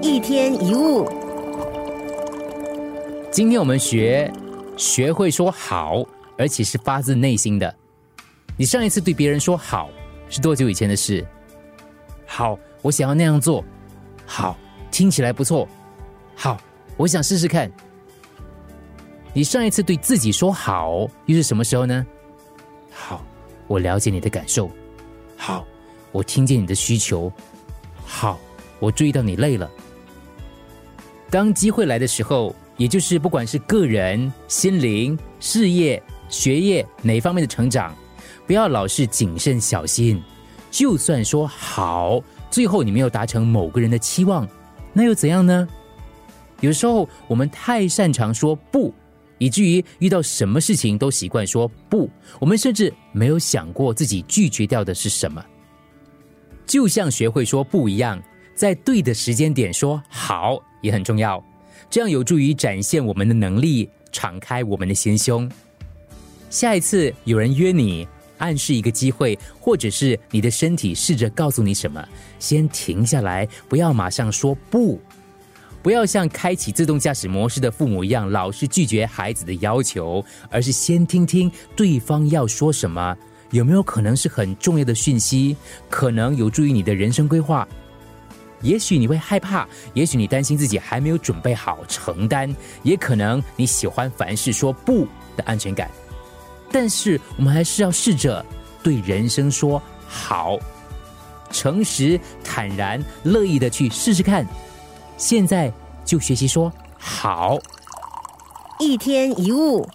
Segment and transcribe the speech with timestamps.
[0.00, 1.08] 一天一物，
[3.32, 4.32] 今天我们学
[4.76, 6.04] 学会说好，
[6.36, 7.74] 而且是发自内心的。
[8.56, 9.90] 你上一次对别人说好
[10.28, 11.26] 是多久以前的事？
[12.26, 13.64] 好，我想要那样做。
[14.24, 14.56] 好，
[14.90, 15.66] 听起来不错。
[16.36, 16.56] 好，
[16.96, 17.70] 我想试试看。
[19.32, 22.06] 你上一次对自己说好又是什么时候呢？
[22.92, 23.24] 好，
[23.66, 24.70] 我了解你的感受。
[25.36, 25.64] 好，
[26.12, 27.32] 我听见你的需求。
[28.04, 28.38] 好，
[28.78, 29.68] 我注意到你累了。
[31.30, 37.94] 当机会来的时候，也就是不管是个人、心灵、事业、学业哪一方面的成长，
[38.46, 40.22] 不要老是谨慎小心。
[40.70, 44.48] 就算说好，最后你没有达成某个人的期望，
[44.92, 45.68] 那又怎样呢？
[46.60, 48.92] 有时候我们太擅长说不，
[49.38, 55.44] 以至于遇到什么事情都习惯说不，我们甚至没有想过自己拒绝掉的是什么。
[56.66, 58.22] 就像学会说不一样。
[58.58, 61.40] 在对的时间点说好也很重要，
[61.88, 65.48] 这样有助于展现我们的能力，敞开我们的心胸。
[66.50, 68.04] 下一次有人约你，
[68.38, 72.04] 暗示一个机会，或者是你的身体试着告诉你什么，
[72.40, 75.00] 先停下来，不要马上说不，
[75.80, 83.16] 不要像开启自动驾驶模式的父母一样，老是拒绝孩子的要求，而是先听听对方要说什么，
[83.52, 85.56] 有没有可能是很重要的讯息，
[85.88, 87.64] 可能有助于你的人生规划。
[88.60, 95.06] 也许你会害怕，也许你担心自己还没有准备好承担，也可能你喜欢凡事说不
[95.36, 95.90] 的安全感。
[96.70, 98.44] 但是我们还是要试着
[98.82, 100.58] 对人生说好，
[101.50, 104.46] 诚实、坦然、乐意的去试试看。
[105.16, 105.72] 现在
[106.04, 107.58] 就学习说好，
[108.78, 109.88] 一天一物。